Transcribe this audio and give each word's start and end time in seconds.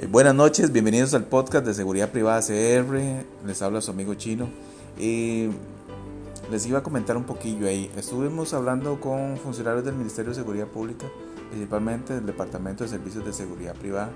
Eh, 0.00 0.06
buenas 0.08 0.32
noches, 0.32 0.70
bienvenidos 0.70 1.12
al 1.14 1.24
podcast 1.24 1.66
de 1.66 1.74
Seguridad 1.74 2.10
Privada 2.12 2.40
CR. 2.40 3.24
Les 3.44 3.62
habla 3.62 3.80
su 3.80 3.90
amigo 3.90 4.14
chino. 4.14 4.48
Les 4.96 6.66
iba 6.66 6.78
a 6.78 6.82
comentar 6.84 7.16
un 7.16 7.24
poquillo 7.24 7.66
ahí. 7.66 7.90
Estuvimos 7.96 8.54
hablando 8.54 9.00
con 9.00 9.36
funcionarios 9.38 9.84
del 9.84 9.96
Ministerio 9.96 10.30
de 10.30 10.36
Seguridad 10.36 10.68
Pública, 10.68 11.08
principalmente 11.50 12.14
del 12.14 12.26
Departamento 12.26 12.84
de 12.84 12.90
Servicios 12.90 13.24
de 13.24 13.32
Seguridad 13.32 13.74
Privada. 13.74 14.10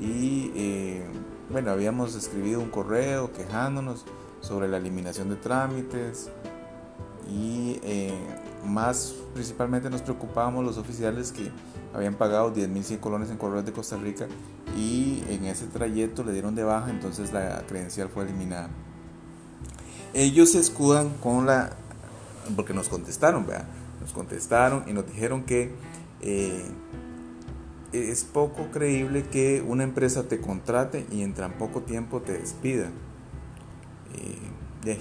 Y 0.00 0.52
eh, 0.56 1.04
bueno, 1.50 1.70
habíamos 1.70 2.14
escribido 2.14 2.58
un 2.58 2.70
correo 2.70 3.30
quejándonos 3.34 4.06
sobre 4.40 4.68
la 4.68 4.78
eliminación 4.78 5.28
de 5.28 5.36
trámites. 5.36 6.30
Y 7.28 7.80
más 8.64 9.14
principalmente 9.34 9.90
nos 9.90 10.02
preocupábamos 10.02 10.64
los 10.64 10.78
oficiales 10.78 11.32
que 11.32 11.50
habían 11.94 12.14
pagado 12.14 12.54
10.100 12.54 13.00
colones 13.00 13.30
en 13.30 13.38
correos 13.38 13.64
de 13.64 13.72
Costa 13.72 13.96
Rica 13.96 14.26
y 14.76 15.24
en 15.28 15.44
ese 15.46 15.66
trayecto 15.66 16.24
le 16.24 16.32
dieron 16.32 16.54
de 16.54 16.64
baja, 16.64 16.90
entonces 16.90 17.32
la 17.32 17.64
credencial 17.66 18.08
fue 18.08 18.24
eliminada. 18.24 18.68
Ellos 20.12 20.52
se 20.52 20.60
escudan 20.60 21.10
con 21.22 21.46
la... 21.46 21.72
porque 22.54 22.74
nos 22.74 22.88
contestaron, 22.88 23.46
¿verdad? 23.46 23.66
Nos 24.00 24.12
contestaron 24.12 24.84
y 24.86 24.92
nos 24.92 25.06
dijeron 25.06 25.44
que 25.44 25.72
eh, 26.20 26.64
es 27.92 28.24
poco 28.24 28.68
creíble 28.72 29.24
que 29.24 29.62
una 29.66 29.84
empresa 29.84 30.24
te 30.24 30.40
contrate 30.40 31.06
y 31.10 31.22
en 31.22 31.34
tan 31.34 31.52
poco 31.52 31.82
tiempo 31.82 32.20
te 32.20 32.32
despida. 32.32 32.90
Eh, 34.14 35.00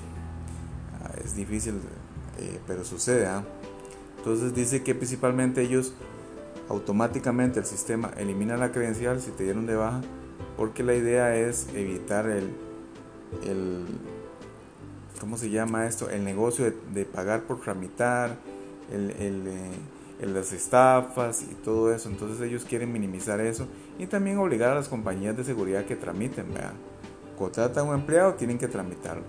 es 1.23 1.35
difícil, 1.35 1.75
eh, 2.39 2.59
pero 2.67 2.83
sucede. 2.83 3.27
Entonces 4.17 4.53
dice 4.53 4.83
que 4.83 4.95
principalmente 4.95 5.61
ellos 5.61 5.93
automáticamente 6.69 7.59
el 7.59 7.65
sistema 7.65 8.11
elimina 8.17 8.57
la 8.57 8.71
credencial 8.71 9.21
si 9.21 9.29
te 9.31 9.43
dieron 9.43 9.67
de 9.67 9.75
baja 9.75 10.01
porque 10.57 10.83
la 10.83 10.95
idea 10.95 11.35
es 11.35 11.67
evitar 11.75 12.27
el, 12.27 12.49
el 13.43 13.85
¿cómo 15.19 15.37
se 15.37 15.49
llama 15.49 15.85
esto? 15.87 16.09
El 16.09 16.23
negocio 16.23 16.71
de, 16.93 17.05
pagar 17.05 17.43
por 17.43 17.59
tramitar, 17.61 18.37
el, 18.91 19.11
eh, 19.19 20.25
las 20.25 20.53
estafas 20.53 21.43
y 21.43 21.55
todo 21.55 21.93
eso. 21.93 22.09
Entonces 22.09 22.41
ellos 22.41 22.65
quieren 22.65 22.91
minimizar 22.91 23.41
eso 23.41 23.67
y 23.99 24.07
también 24.07 24.37
obligar 24.37 24.71
a 24.71 24.75
las 24.75 24.87
compañías 24.87 25.35
de 25.35 25.43
seguridad 25.43 25.85
que 25.85 25.95
tramiten. 25.95 26.53
¿verdad? 26.53 26.73
Contratan 27.37 27.87
un 27.87 27.95
empleado, 27.95 28.33
tienen 28.35 28.57
que 28.57 28.67
tramitarlo. 28.67 29.23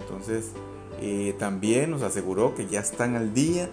Entonces 0.00 0.52
eh, 1.00 1.34
también 1.38 1.90
nos 1.90 2.02
aseguró 2.02 2.54
que 2.54 2.66
ya 2.66 2.80
están 2.80 3.16
al 3.16 3.34
día 3.34 3.68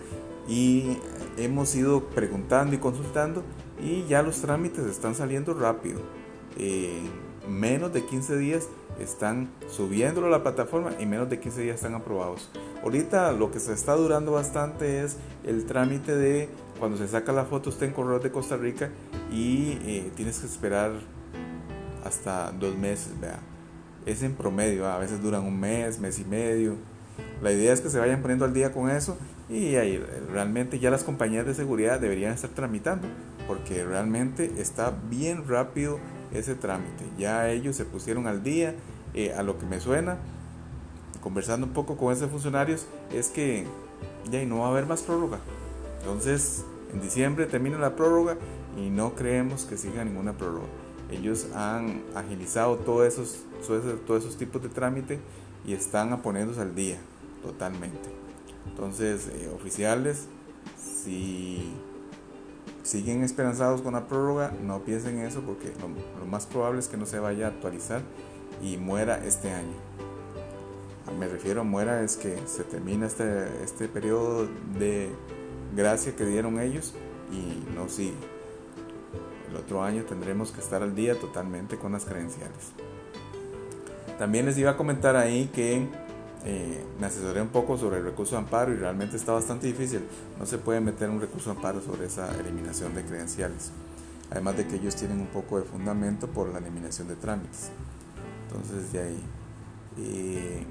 y 0.47 0.97
hemos 1.37 1.73
ido 1.75 2.03
preguntando 2.09 2.75
y 2.75 2.79
consultando 2.79 3.43
y 3.83 4.05
ya 4.05 4.21
los 4.21 4.41
trámites 4.41 4.85
están 4.85 5.15
saliendo 5.15 5.53
rápido. 5.53 5.99
En 6.57 7.09
menos 7.47 7.93
de 7.93 8.05
15 8.05 8.37
días 8.37 8.67
están 8.99 9.49
subiéndolo 9.67 10.27
a 10.27 10.29
la 10.29 10.43
plataforma 10.43 10.91
y 10.99 11.05
menos 11.05 11.29
de 11.29 11.39
15 11.39 11.61
días 11.61 11.75
están 11.75 11.95
aprobados. 11.95 12.49
Ahorita 12.83 13.31
lo 13.31 13.51
que 13.51 13.59
se 13.59 13.73
está 13.73 13.95
durando 13.95 14.31
bastante 14.31 15.03
es 15.03 15.17
el 15.43 15.65
trámite 15.65 16.15
de 16.15 16.49
cuando 16.79 16.97
se 16.97 17.07
saca 17.07 17.31
la 17.31 17.45
foto 17.45 17.69
usted 17.69 17.87
en 17.87 17.93
correo 17.93 18.19
de 18.19 18.31
Costa 18.31 18.57
Rica 18.57 18.89
y 19.31 19.77
eh, 19.85 20.11
tienes 20.15 20.39
que 20.39 20.45
esperar 20.45 20.91
hasta 22.03 22.51
dos 22.51 22.75
meses, 22.75 23.19
vea. 23.19 23.39
Es 24.05 24.21
en 24.21 24.35
promedio, 24.35 24.85
a 24.85 24.99
veces 24.99 25.21
duran 25.21 25.43
un 25.43 25.59
mes, 25.59 25.99
mes 25.99 26.19
y 26.19 26.25
medio. 26.25 26.75
La 27.41 27.51
idea 27.51 27.73
es 27.73 27.81
que 27.81 27.89
se 27.89 27.99
vayan 27.99 28.21
poniendo 28.21 28.45
al 28.45 28.53
día 28.53 28.71
con 28.71 28.89
eso 28.89 29.17
y 29.49 29.75
ahí 29.75 30.03
realmente 30.31 30.79
ya 30.79 30.89
las 30.89 31.03
compañías 31.03 31.45
de 31.45 31.53
seguridad 31.53 31.99
deberían 31.99 32.33
estar 32.33 32.49
tramitando 32.51 33.07
porque 33.47 33.83
realmente 33.83 34.53
está 34.57 34.93
bien 35.09 35.47
rápido 35.47 35.99
ese 36.33 36.55
trámite. 36.55 37.05
Ya 37.17 37.49
ellos 37.49 37.75
se 37.75 37.85
pusieron 37.85 38.27
al 38.27 38.43
día. 38.43 38.75
Eh, 39.17 39.33
a 39.33 39.43
lo 39.43 39.57
que 39.57 39.65
me 39.65 39.79
suena, 39.79 40.17
conversando 41.21 41.65
un 41.65 41.71
poco 41.71 41.95
con 41.95 42.11
esos 42.11 42.29
funcionarios, 42.29 42.85
es 43.13 43.29
que 43.29 43.65
ya 44.29 44.43
no 44.43 44.59
va 44.59 44.67
a 44.67 44.69
haber 44.71 44.85
más 44.87 45.03
prórroga. 45.03 45.39
Entonces, 45.99 46.65
en 46.91 46.99
diciembre 46.99 47.45
termina 47.45 47.77
la 47.77 47.95
prórroga 47.95 48.35
y 48.77 48.89
no 48.89 49.15
creemos 49.15 49.63
que 49.63 49.77
siga 49.77 50.03
ninguna 50.03 50.33
prórroga. 50.33 50.67
Ellos 51.09 51.47
han 51.55 52.01
agilizado 52.13 52.75
todos 52.75 53.07
esos, 53.07 53.45
todos 54.05 54.25
esos 54.25 54.35
tipos 54.35 54.61
de 54.61 54.67
trámite 54.67 55.19
y 55.65 55.73
están 55.73 56.21
poniéndose 56.21 56.61
al 56.61 56.75
día 56.75 56.97
totalmente. 57.43 58.09
Entonces, 58.67 59.27
eh, 59.27 59.49
oficiales, 59.53 60.27
si 60.77 61.73
siguen 62.83 63.23
esperanzados 63.23 63.81
con 63.81 63.93
la 63.93 64.07
prórroga, 64.07 64.53
no 64.63 64.79
piensen 64.79 65.19
eso 65.19 65.41
porque 65.41 65.71
lo, 65.79 66.25
más 66.25 66.45
probable 66.45 66.79
es 66.79 66.87
que 66.87 66.97
no 66.97 67.05
se 67.05 67.19
vaya 67.19 67.47
a 67.47 67.49
actualizar 67.49 68.01
y 68.61 68.77
muera 68.77 69.23
este 69.25 69.51
año. 69.51 69.75
Ah, 71.07 71.11
me 71.11 71.27
refiero 71.27 71.61
a 71.61 71.63
muera 71.63 72.01
es 72.01 72.17
que 72.17 72.37
se 72.47 72.63
termina 72.63 73.07
este, 73.07 73.63
este 73.63 73.87
periodo 73.87 74.47
de 74.77 75.09
gracia 75.75 76.15
que 76.15 76.25
dieron 76.25 76.59
ellos 76.59 76.93
y 77.31 77.73
no 77.75 77.89
sigue. 77.89 78.13
El 79.49 79.57
otro 79.57 79.83
año 79.83 80.03
tendremos 80.03 80.51
que 80.51 80.59
estar 80.59 80.83
al 80.83 80.95
día 80.95 81.19
totalmente 81.19 81.77
con 81.77 81.93
las 81.93 82.05
credenciales. 82.05 82.71
También 84.17 84.45
les 84.45 84.57
iba 84.57 84.71
a 84.71 84.77
comentar 84.77 85.15
ahí 85.15 85.49
que 85.53 85.87
eh, 86.45 86.85
me 86.99 87.07
asesoré 87.07 87.41
un 87.41 87.49
poco 87.49 87.77
sobre 87.77 87.97
el 87.97 88.05
recurso 88.05 88.35
de 88.35 88.43
amparo 88.43 88.71
y 88.71 88.75
realmente 88.75 89.17
está 89.17 89.33
bastante 89.33 89.67
difícil. 89.67 90.01
No 90.39 90.45
se 90.45 90.57
puede 90.57 90.79
meter 90.79 91.09
un 91.09 91.19
recurso 91.19 91.49
de 91.49 91.55
amparo 91.57 91.81
sobre 91.81 92.05
esa 92.05 92.29
eliminación 92.39 92.93
de 92.93 93.03
credenciales. 93.03 93.71
Además 94.29 94.57
de 94.57 94.67
que 94.67 94.75
ellos 94.75 94.95
tienen 94.95 95.19
un 95.19 95.27
poco 95.27 95.59
de 95.59 95.65
fundamento 95.65 96.27
por 96.27 96.49
la 96.49 96.59
eliminación 96.59 97.07
de 97.07 97.15
trámites. 97.15 97.71
Entonces 98.47 98.91
de 98.93 98.99
ahí. 98.99 99.23
Eh, 99.97 100.65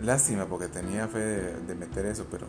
lástima 0.00 0.46
porque 0.46 0.68
tenía 0.68 1.08
fe 1.08 1.18
de, 1.18 1.74
meter 1.74 2.06
eso, 2.06 2.26
pero 2.30 2.46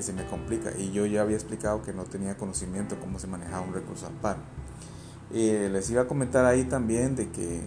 se 0.00 0.12
me 0.12 0.24
complica. 0.26 0.70
Y 0.78 0.92
yo 0.92 1.04
ya 1.06 1.22
había 1.22 1.36
explicado 1.36 1.82
que 1.82 1.92
no 1.92 2.04
tenía 2.04 2.36
conocimiento 2.36 2.96
cómo 3.00 3.18
se 3.18 3.26
manejaba 3.26 3.62
un 3.62 3.74
recurso 3.74 4.06
de 4.06 4.12
amparo. 4.12 4.38
Eh, 5.32 5.68
les 5.72 5.90
iba 5.90 6.02
a 6.02 6.06
comentar 6.06 6.44
ahí 6.44 6.64
también 6.64 7.16
de 7.16 7.28
que 7.30 7.60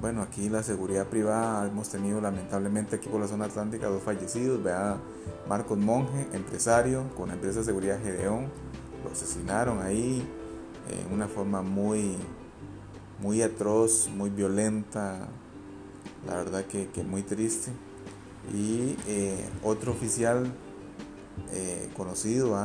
bueno, 0.00 0.22
aquí 0.22 0.48
la 0.48 0.62
seguridad 0.62 1.06
privada 1.06 1.66
hemos 1.68 1.90
tenido 1.90 2.20
lamentablemente 2.20 2.96
aquí 2.96 3.08
por 3.08 3.20
la 3.20 3.28
zona 3.28 3.46
atlántica 3.46 3.88
dos 3.88 4.02
fallecidos, 4.02 4.62
vea 4.62 4.96
Marcos 5.46 5.76
Monge, 5.76 6.26
empresario 6.32 7.04
con 7.16 7.28
la 7.28 7.34
empresa 7.34 7.58
de 7.58 7.66
seguridad 7.66 7.98
Gedeón, 8.02 8.46
lo 9.04 9.10
asesinaron 9.12 9.82
ahí 9.82 10.26
en 10.88 11.12
una 11.12 11.28
forma 11.28 11.60
muy, 11.60 12.16
muy 13.20 13.42
atroz, 13.42 14.08
muy 14.08 14.30
violenta, 14.30 15.28
la 16.26 16.34
verdad 16.36 16.64
que, 16.64 16.88
muy 17.04 17.22
triste. 17.22 17.70
Y 18.52 18.96
eh, 19.06 19.48
otro 19.62 19.92
oficial 19.92 20.50
eh, 21.52 21.90
conocido, 21.96 22.56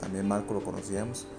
también 0.00 0.26
Marco 0.26 0.54
lo 0.54 0.62
conocíamos, 0.62 1.22
eh, 1.24 1.35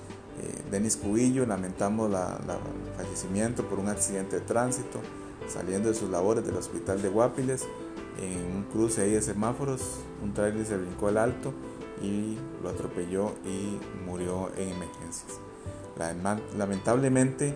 Denis 0.71 0.97
Cubillo, 0.97 1.45
lamentamos 1.45 2.11
el 2.11 2.95
fallecimiento 2.97 3.63
por 3.67 3.79
un 3.79 3.87
accidente 3.87 4.37
de 4.37 4.41
tránsito 4.41 4.99
saliendo 5.47 5.89
de 5.89 5.95
sus 5.95 6.09
labores 6.09 6.45
del 6.45 6.55
hospital 6.55 7.01
de 7.01 7.09
Guapiles 7.09 7.65
en 8.19 8.55
un 8.55 8.63
cruce 8.63 9.01
ahí 9.01 9.11
de 9.11 9.21
semáforos, 9.21 9.81
un 10.23 10.33
trailer 10.33 10.65
se 10.65 10.77
brincó 10.77 11.09
el 11.09 11.17
alto 11.17 11.53
y 12.01 12.37
lo 12.61 12.69
atropelló 12.69 13.33
y 13.45 13.77
murió 14.05 14.51
en 14.57 14.69
emergencias. 14.69 15.39
Lamentablemente 16.57 17.55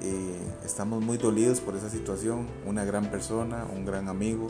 eh, 0.00 0.52
estamos 0.64 1.02
muy 1.02 1.18
dolidos 1.18 1.60
por 1.60 1.76
esa 1.76 1.90
situación, 1.90 2.46
una 2.64 2.84
gran 2.84 3.10
persona, 3.10 3.66
un 3.72 3.84
gran 3.84 4.08
amigo, 4.08 4.48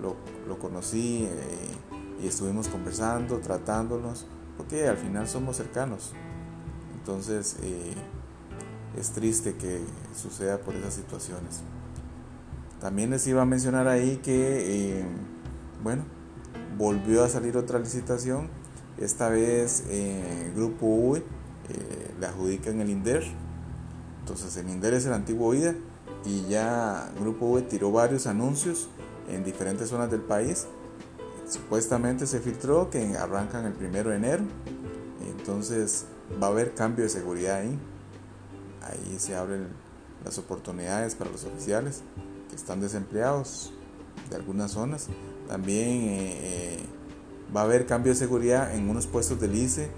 lo, 0.00 0.58
conocí 0.58 1.24
eh, 1.24 2.22
y 2.22 2.26
estuvimos 2.26 2.68
conversando, 2.68 3.38
tratándonos, 3.38 4.26
porque 4.56 4.86
al 4.86 4.96
final 4.96 5.26
somos 5.26 5.56
cercanos, 5.56 6.12
entonces 7.02 7.56
eh, 7.62 7.94
es 8.98 9.10
triste 9.10 9.54
que 9.54 9.80
suceda 10.14 10.58
por 10.58 10.74
esas 10.74 10.94
situaciones. 10.94 11.62
También 12.80 13.10
les 13.10 13.26
iba 13.26 13.42
a 13.42 13.44
mencionar 13.44 13.88
ahí 13.88 14.18
que, 14.22 14.98
eh, 14.98 15.04
bueno, 15.82 16.04
volvió 16.76 17.24
a 17.24 17.28
salir 17.28 17.56
otra 17.56 17.78
licitación. 17.78 18.48
Esta 18.98 19.28
vez 19.28 19.84
eh, 19.88 20.52
Grupo 20.54 21.16
eh, 21.16 21.22
le 22.18 22.26
adjudican 22.26 22.80
el 22.80 22.90
INDER. 22.90 23.24
Entonces 24.20 24.56
el 24.56 24.68
INDER 24.68 24.94
es 24.94 25.06
el 25.06 25.12
antiguo 25.12 25.54
IDA 25.54 25.74
y 26.24 26.46
ya 26.48 27.10
Grupo 27.20 27.46
UE 27.46 27.62
tiró 27.62 27.90
varios 27.90 28.26
anuncios 28.26 28.88
en 29.28 29.44
diferentes 29.44 29.88
zonas 29.88 30.10
del 30.10 30.20
país. 30.20 30.66
Supuestamente 31.48 32.26
se 32.26 32.40
filtró 32.40 32.90
que 32.90 33.16
arrancan 33.16 33.64
el 33.64 33.72
primero 33.72 34.10
de 34.10 34.16
enero. 34.16 34.44
Entonces 35.38 36.06
va 36.40 36.48
a 36.48 36.50
haber 36.50 36.74
cambio 36.74 37.04
de 37.04 37.10
seguridad 37.10 37.56
ahí. 37.58 37.78
Ahí 38.82 39.16
se 39.18 39.34
abren 39.34 39.68
las 40.24 40.38
oportunidades 40.38 41.14
para 41.14 41.30
los 41.30 41.44
oficiales 41.44 42.02
que 42.50 42.56
están 42.56 42.80
desempleados 42.80 43.72
de 44.30 44.36
algunas 44.36 44.72
zonas. 44.72 45.08
También 45.48 45.88
eh, 45.88 46.38
eh, 46.42 46.78
va 47.54 47.62
a 47.62 47.64
haber 47.64 47.86
cambio 47.86 48.12
de 48.12 48.18
seguridad 48.18 48.74
en 48.74 48.88
unos 48.88 49.06
puestos 49.06 49.40
del 49.40 49.54
ICE, 49.54 49.88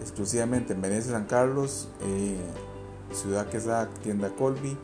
exclusivamente 0.00 0.72
en 0.72 0.82
Venecia 0.82 1.12
San 1.12 1.26
Carlos, 1.26 1.88
eh, 2.02 2.36
Ciudad 3.12 3.48
Quesada, 3.48 3.88
tienda 4.02 4.30
Colby, 4.30 4.76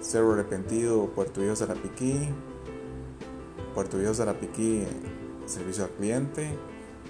Cerro 0.00 0.32
Arrepentido, 0.32 1.06
Puerto 1.14 1.40
Viejo 1.40 1.56
Zarapiquí, 1.56 2.28
Puerto 3.74 3.98
Viejo 3.98 4.14
Zarapiquí, 4.14 4.84
servicio 5.46 5.84
al 5.84 5.90
cliente 5.90 6.56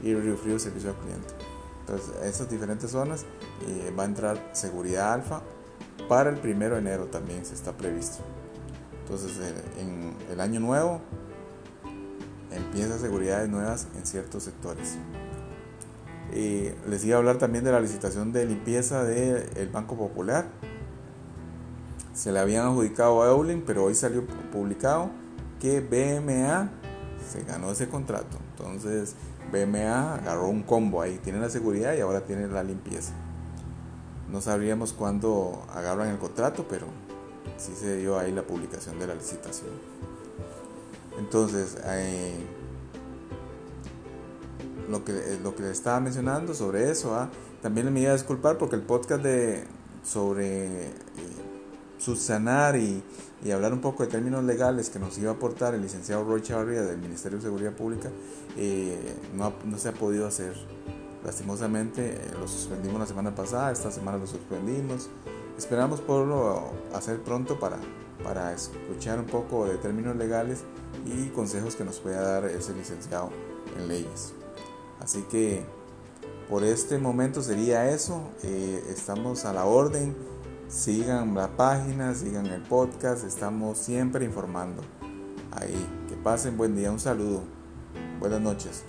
y 0.02 0.14
Río 0.14 0.36
Frío, 0.36 0.58
servicio 0.58 0.90
al 0.90 0.96
cliente. 0.96 1.47
Entonces, 1.88 2.14
esas 2.22 2.50
diferentes 2.50 2.90
zonas 2.90 3.24
eh, 3.66 3.92
va 3.98 4.02
a 4.02 4.06
entrar 4.06 4.50
seguridad 4.52 5.12
alfa 5.12 5.42
para 6.08 6.30
el 6.30 6.36
primero 6.36 6.74
de 6.74 6.80
enero 6.80 7.06
también 7.06 7.44
se 7.44 7.54
está 7.54 7.72
previsto. 7.72 8.18
Entonces, 9.02 9.38
eh, 9.38 9.54
en 9.80 10.14
el 10.30 10.40
año 10.40 10.60
nuevo 10.60 11.00
empieza 12.50 12.98
seguridades 12.98 13.48
nuevas 13.48 13.86
en 13.96 14.06
ciertos 14.06 14.42
sectores. 14.42 14.96
Y 16.34 16.68
les 16.88 17.04
iba 17.04 17.16
a 17.16 17.18
hablar 17.18 17.38
también 17.38 17.64
de 17.64 17.72
la 17.72 17.80
licitación 17.80 18.32
de 18.32 18.44
limpieza 18.44 19.02
del 19.04 19.68
Banco 19.68 19.96
Popular. 19.96 20.46
Se 22.12 22.32
le 22.32 22.38
habían 22.38 22.66
adjudicado 22.66 23.22
a 23.22 23.28
Eulin, 23.28 23.62
pero 23.66 23.84
hoy 23.84 23.94
salió 23.94 24.26
publicado 24.52 25.10
que 25.58 25.80
BMA 25.80 26.70
se 27.26 27.44
ganó 27.44 27.70
ese 27.70 27.88
contrato. 27.88 28.36
Entonces 28.50 29.14
BMA 29.52 30.14
agarró 30.14 30.48
un 30.48 30.62
combo 30.62 31.02
ahí, 31.02 31.18
tiene 31.22 31.40
la 31.40 31.50
seguridad 31.50 31.94
y 31.94 32.00
ahora 32.00 32.22
tiene 32.22 32.46
la 32.48 32.62
limpieza. 32.62 33.12
No 34.30 34.40
sabríamos 34.40 34.92
cuándo 34.92 35.64
agarran 35.74 36.08
el 36.08 36.18
contrato, 36.18 36.66
pero 36.68 36.86
sí 37.56 37.72
se 37.74 37.96
dio 37.96 38.18
ahí 38.18 38.32
la 38.32 38.42
publicación 38.42 38.98
de 38.98 39.06
la 39.06 39.14
licitación. 39.14 39.70
Entonces, 41.18 41.78
eh, 41.84 42.38
lo 44.88 45.04
que, 45.04 45.12
eh, 45.12 45.40
lo 45.42 45.54
que 45.54 45.70
estaba 45.70 46.00
mencionando 46.00 46.54
sobre 46.54 46.90
eso, 46.90 47.14
¿ah? 47.14 47.30
también 47.62 47.92
me 47.92 48.00
iba 48.00 48.10
a 48.10 48.14
disculpar 48.14 48.58
porque 48.58 48.76
el 48.76 48.82
podcast 48.82 49.22
de, 49.22 49.64
sobre 50.04 50.86
eh, 50.86 50.92
subsanar 51.98 52.76
y, 52.76 53.02
y, 53.44 53.50
hablar 53.50 53.72
un 53.72 53.80
poco 53.80 54.04
de 54.04 54.08
términos 54.08 54.44
legales 54.44 54.88
que 54.90 54.98
nos 54.98 55.18
iba 55.18 55.30
a 55.30 55.34
aportar 55.34 55.74
el 55.74 55.82
licenciado 55.82 56.24
Roy 56.24 56.42
Chavarria 56.42 56.82
del 56.82 56.98
Ministerio 56.98 57.38
de 57.38 57.44
Seguridad 57.44 57.72
Pública 57.72 58.10
no, 59.34 59.52
no 59.64 59.78
se 59.78 59.88
ha 59.88 59.92
podido 59.92 60.26
hacer. 60.26 60.54
Lastimosamente 61.24 62.14
eh, 62.14 62.30
lo 62.38 62.46
suspendimos 62.46 63.00
la 63.00 63.06
semana 63.06 63.34
pasada, 63.34 63.72
esta 63.72 63.90
semana 63.90 64.18
lo 64.18 64.26
suspendimos. 64.26 65.10
Esperamos 65.56 66.00
poderlo 66.00 66.70
hacer 66.94 67.20
pronto 67.22 67.58
para, 67.58 67.78
para 68.22 68.52
escuchar 68.52 69.18
un 69.18 69.26
poco 69.26 69.66
de 69.66 69.76
términos 69.78 70.16
legales 70.16 70.62
y 71.04 71.28
consejos 71.30 71.74
que 71.74 71.84
nos 71.84 71.98
pueda 71.98 72.22
dar 72.22 72.44
ese 72.46 72.72
licenciado 72.74 73.30
en 73.76 73.88
leyes. 73.88 74.32
Así 75.00 75.22
que 75.22 75.64
por 76.48 76.62
este 76.62 76.98
momento 76.98 77.42
sería 77.42 77.90
eso. 77.90 78.30
Eh, 78.44 78.84
estamos 78.88 79.44
a 79.44 79.52
la 79.52 79.64
orden. 79.64 80.16
Sigan 80.68 81.34
la 81.34 81.48
página, 81.56 82.14
sigan 82.14 82.44
el 82.44 82.60
podcast. 82.60 83.24
Estamos 83.24 83.78
siempre 83.78 84.26
informando. 84.26 84.82
Ahí. 85.50 85.86
Que 86.08 86.14
pasen 86.16 86.58
buen 86.58 86.76
día. 86.76 86.92
Un 86.92 87.00
saludo. 87.00 87.42
Buenas 88.20 88.42
noches. 88.42 88.84